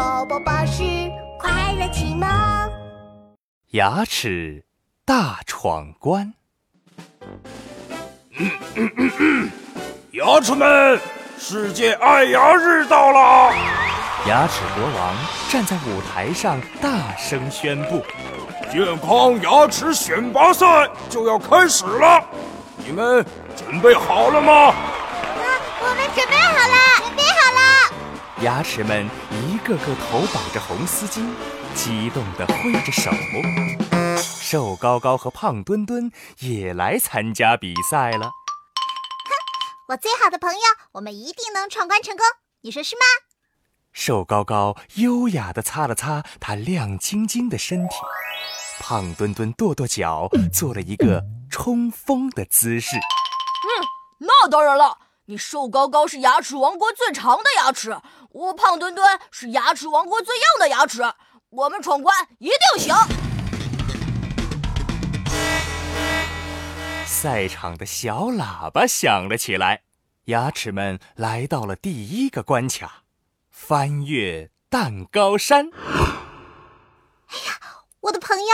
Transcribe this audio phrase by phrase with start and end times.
[0.00, 0.82] 宝宝巴士
[1.38, 2.26] 快乐启蒙。
[3.72, 4.64] 牙齿
[5.04, 6.32] 大闯关。
[10.12, 10.98] 牙齿们，
[11.38, 13.52] 世界爱牙日到了！
[14.26, 15.14] 牙齿国王
[15.50, 18.02] 站在舞台上，大声宣布
[18.72, 22.24] ：“健康牙齿选拔赛就要开始了，
[22.78, 23.22] 你们
[23.54, 25.44] 准备好了吗？”“啊，
[25.82, 26.39] 我们准备好了，准备好了！”
[28.42, 31.28] 牙齿们一个个头绑着红丝巾，
[31.74, 33.10] 激动地挥着手。
[34.22, 38.28] 瘦高高和胖墩墩也来参加比赛了。
[38.28, 39.32] 哼，
[39.88, 40.60] 我最好的朋友，
[40.92, 42.24] 我们一定能闯关成功，
[42.62, 43.02] 你说是吗？
[43.92, 47.96] 瘦高高优雅地擦了擦他亮晶晶的身体，
[48.80, 52.96] 胖墩墩跺跺脚，做了一个冲锋的姿势。
[52.96, 53.84] 嗯，
[54.20, 58.00] 那当然了，你瘦高高是牙齿王国最长的牙齿，
[58.32, 61.02] 我胖墩墩是牙齿王国最硬的牙齿，
[61.48, 62.94] 我们闯关一定行。
[67.04, 69.82] 赛场的小喇叭响了起来，
[70.26, 73.02] 牙齿们来到了第一个关卡。
[73.50, 75.70] 翻越蛋糕山！
[77.26, 77.58] 哎呀，
[78.02, 78.46] 我的朋友，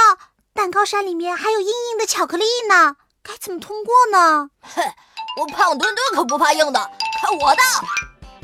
[0.54, 4.48] 蛋糕山里面还有硬硬的巧克力呢，该怎么通过呢？
[4.62, 4.82] 哼，
[5.38, 6.90] 我胖墩墩可不怕硬的，
[7.20, 7.62] 看我的！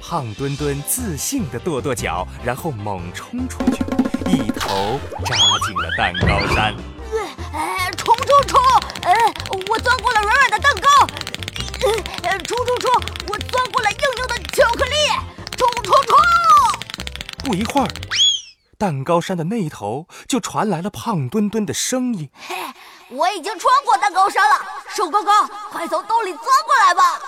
[0.02, 3.82] 胖墩墩自信地跺跺脚，然后猛冲出去，
[4.28, 6.74] 一头扎进了蛋糕山。
[7.54, 8.60] 哎，冲冲冲！
[9.04, 9.14] 哎，
[9.68, 10.88] 我钻过了软软的蛋糕。
[12.24, 12.92] 哎，冲冲冲！
[13.28, 14.96] 我钻过了硬硬的巧克力。
[15.56, 16.16] 冲冲冲！
[17.46, 17.88] 不一会儿，
[18.76, 22.56] 蛋糕山的那一头就传来了胖墩墩的声音：“嘿，
[23.08, 24.56] 我已经穿过蛋糕山了，
[24.94, 27.18] 瘦高高，快从洞里钻过来吧！”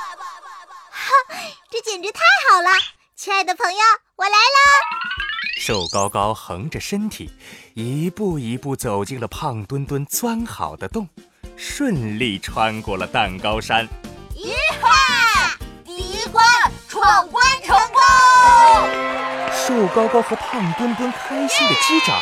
[1.28, 1.36] 哈，
[1.70, 2.20] 这简直太
[2.50, 2.70] 好了！
[3.16, 3.78] 亲爱的朋友，
[4.16, 4.58] 我来啦！
[5.60, 7.30] 瘦高高横着身体，
[7.74, 11.08] 一步一步走进了胖墩墩钻好的洞，
[11.56, 13.88] 顺利穿过了蛋糕山。
[14.34, 16.44] 一哈，第一关
[16.88, 18.02] 闯关成功！
[19.52, 22.20] 瘦高高和胖墩墩开心的击掌，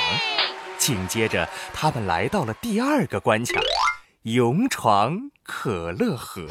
[0.78, 3.60] 紧接着他们来到了第二个关卡——
[4.22, 6.46] 勇闯可乐河。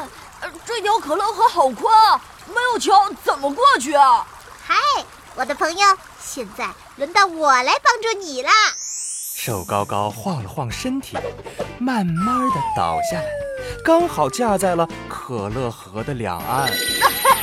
[0.00, 4.26] 哎呀，这条可乐河好宽啊，没有桥怎么过去啊？
[4.66, 4.74] 嗨，
[5.34, 8.50] 我的朋友，现在轮到我来帮助你啦！
[9.36, 11.16] 瘦高高晃了晃身体，
[11.78, 13.26] 慢慢的倒下来，
[13.84, 16.70] 刚好架在了可乐河的两岸。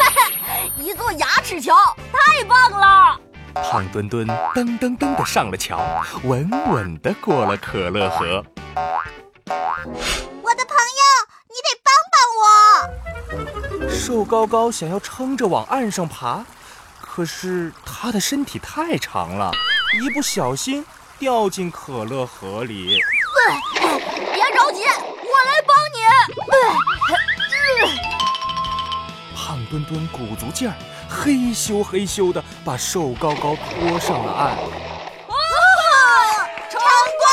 [0.77, 1.75] 一座牙齿桥，
[2.11, 3.19] 太棒了！
[3.55, 5.79] 胖墩墩噔噔噔的上了桥，
[6.23, 8.43] 稳稳的过了可乐河。
[13.97, 16.45] 瘦高高想要撑着往岸上爬，
[17.01, 19.51] 可是他的身体太长了，
[19.99, 20.85] 一不小心。
[21.19, 22.95] 掉进可乐河里。
[24.33, 25.97] 别着急，我来帮你。
[29.35, 30.75] 胖墩墩鼓足劲儿，
[31.09, 34.51] 嘿咻嘿咻的把瘦高高拖上了岸。
[34.51, 34.57] 啊！
[36.69, 36.79] 成
[37.19, 37.25] 功！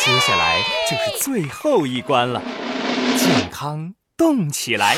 [0.00, 0.60] 接下来
[0.90, 2.42] 就是最后一关了，
[3.16, 4.96] 健康动起来。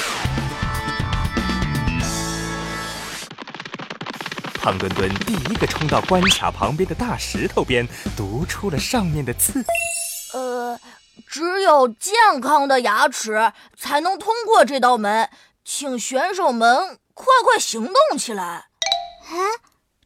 [4.55, 7.87] 胖墩墩第一个冲到关卡旁边的大石头边，
[8.17, 9.63] 读出了上面的字
[10.33, 10.81] ：“呃，
[11.27, 15.29] 只有健康的牙齿才能通过这道门，
[15.63, 18.69] 请选手们快快行动起来。”
[19.29, 19.37] 哎，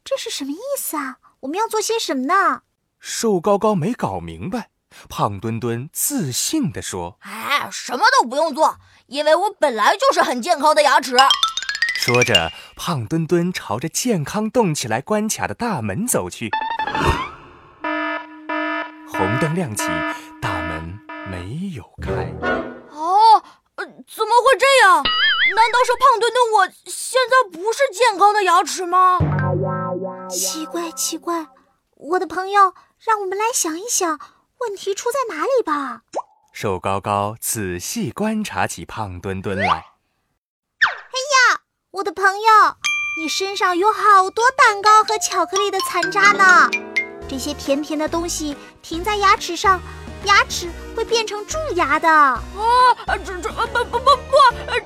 [0.03, 1.19] 这是什么意思啊？
[1.39, 2.63] 我们要做些什么呢？
[2.99, 4.71] 瘦高高没搞明白。
[5.09, 11.15] 胖墩墩自信地说：“哎，什么都不用做，因为我本来就是很健康的牙齿。”
[11.95, 16.51] 说着，胖墩墩朝着健康动起来关卡的大门走去。
[19.07, 19.83] 红灯亮起，
[20.41, 20.99] 大门
[21.31, 22.11] 没有开。
[22.91, 23.41] 哦，
[23.77, 25.03] 怎么会这样？
[25.55, 29.19] 难道是胖墩墩我现在不是健康的牙齿吗？
[30.29, 31.47] 奇怪，奇怪，
[31.95, 34.19] 我的朋友，让我们来想一想，
[34.59, 36.01] 问题出在哪里吧。
[36.51, 39.85] 瘦高高仔细观察起胖墩墩来。
[41.91, 42.75] 我的朋友，
[43.17, 46.69] 你身上有好多蛋糕和巧克力的残渣呢。
[47.25, 49.79] 这些甜甜的东西停在牙齿上，
[50.25, 52.09] 牙齿会变成蛀牙的。
[52.09, 52.43] 啊，
[53.23, 54.35] 蛀蛀不不不不，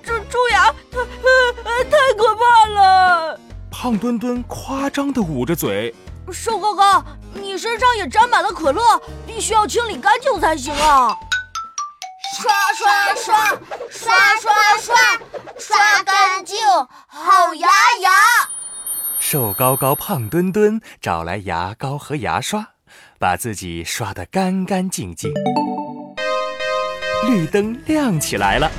[0.04, 3.40] 蛀蛀牙，太太可怕了！
[3.72, 5.96] 胖墩墩夸张地捂着嘴。
[6.32, 9.02] 瘦高高，你身上也沾满了可乐，
[9.40, 11.16] 需要清理干净才行啊。
[12.38, 13.46] 刷刷刷
[13.90, 14.96] 刷刷刷
[15.58, 16.58] 刷，干净，
[17.08, 17.68] 好牙
[18.02, 18.12] 牙。
[19.18, 22.66] 瘦高高胖墩墩找来牙膏和牙刷，
[23.18, 25.34] 把自己刷的干干净净。
[27.28, 28.70] 绿灯亮起来了，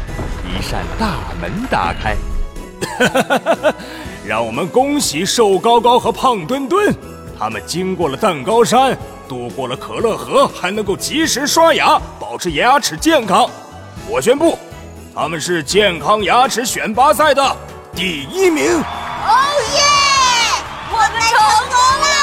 [0.46, 2.16] 一扇大门打开。
[2.98, 3.74] 哈哈哈哈，
[4.26, 6.94] 让我们恭喜瘦高高和胖墩墩，
[7.38, 8.96] 他们经过了蛋糕山。
[9.30, 13.48] 度过了可乐河，还能够及时刷牙，保持牙齿健康。
[14.08, 14.58] 我宣布，
[15.14, 17.56] 他们是健康牙齿选拔赛的
[17.94, 18.72] 第一名。
[18.72, 19.30] 哦
[19.76, 19.82] 耶！
[20.90, 21.38] 我们成
[21.68, 22.19] 功了！